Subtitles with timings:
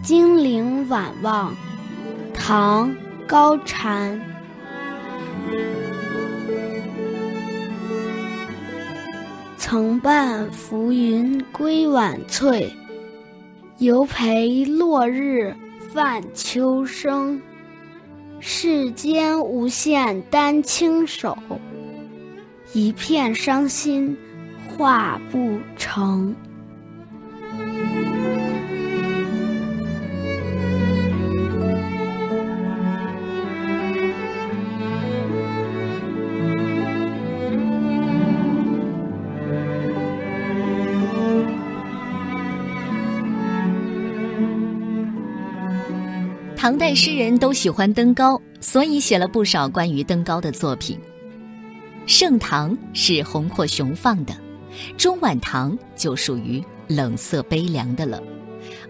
[0.00, 1.52] 金陵晚望，
[2.32, 2.88] 唐·
[3.26, 4.20] 高禅。
[9.56, 12.72] 曾伴浮云归晚翠，
[13.78, 15.52] 犹陪落日
[15.92, 17.42] 泛秋声。
[18.40, 21.36] 世间无限丹青手，
[22.72, 24.16] 一片伤心
[24.68, 26.34] 画不成。
[46.58, 50.98] 唐代诗人都喜欢登高，所以写了不少关于登高的作品。
[52.04, 54.36] 盛唐是宏阔雄放的，
[54.96, 58.20] 中晚唐就属于冷色悲凉的了。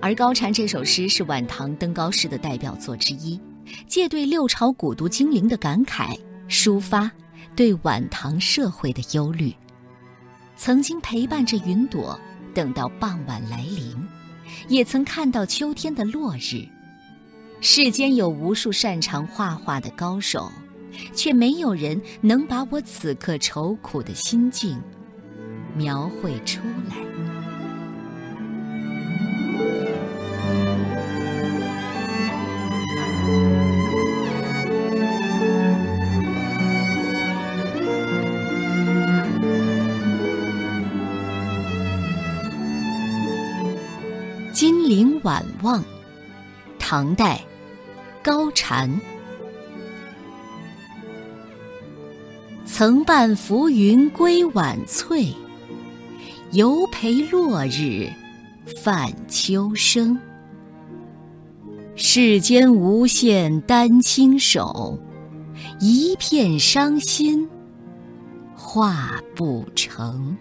[0.00, 3.38] 而高禅这首诗是晚唐登高诗的代表作之一，
[3.86, 7.10] 借对六朝古都金陵的感慨，抒发
[7.54, 9.52] 对晚唐社会的忧虑。
[10.56, 12.18] 曾经陪伴着云朵，
[12.54, 13.94] 等到傍晚来临，
[14.68, 16.66] 也曾看到秋天的落日。
[17.60, 20.50] 世间有无数擅长画画的高手，
[21.12, 24.80] 却没有人能把我此刻愁苦的心境
[25.76, 26.96] 描绘出来。
[44.52, 45.84] 金陵晚望，
[46.90, 47.38] 唐代。
[48.22, 48.90] 高禅，
[52.64, 55.34] 曾伴浮云归晚翠，
[56.52, 58.10] 犹陪落日
[58.82, 60.18] 泛秋声。
[61.94, 64.98] 世间无限丹青手，
[65.80, 67.46] 一片伤心
[68.54, 70.34] 画不成。